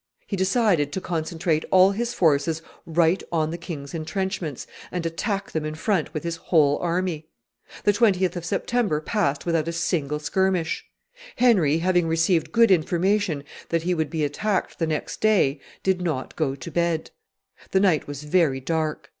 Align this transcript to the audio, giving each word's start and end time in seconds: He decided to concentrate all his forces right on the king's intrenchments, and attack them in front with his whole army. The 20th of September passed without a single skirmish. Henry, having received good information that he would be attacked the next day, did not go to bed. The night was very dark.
He 0.25 0.35
decided 0.35 0.91
to 0.93 0.99
concentrate 0.99 1.63
all 1.69 1.91
his 1.91 2.11
forces 2.11 2.63
right 2.87 3.21
on 3.31 3.51
the 3.51 3.57
king's 3.59 3.93
intrenchments, 3.93 4.65
and 4.91 5.05
attack 5.05 5.51
them 5.51 5.63
in 5.63 5.75
front 5.75 6.11
with 6.11 6.23
his 6.23 6.37
whole 6.37 6.79
army. 6.79 7.27
The 7.83 7.93
20th 7.93 8.35
of 8.35 8.43
September 8.43 8.99
passed 8.99 9.45
without 9.45 9.67
a 9.67 9.71
single 9.71 10.17
skirmish. 10.17 10.83
Henry, 11.35 11.77
having 11.77 12.07
received 12.07 12.51
good 12.51 12.71
information 12.71 13.43
that 13.69 13.83
he 13.83 13.93
would 13.93 14.09
be 14.09 14.23
attacked 14.23 14.79
the 14.79 14.87
next 14.87 15.21
day, 15.21 15.59
did 15.83 16.01
not 16.01 16.35
go 16.35 16.55
to 16.55 16.71
bed. 16.71 17.11
The 17.69 17.79
night 17.79 18.07
was 18.07 18.23
very 18.23 18.59
dark. 18.59 19.09